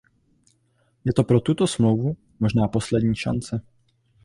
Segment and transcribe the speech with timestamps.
[1.05, 3.61] Je to pro tuto smlouvu možná poslední šance.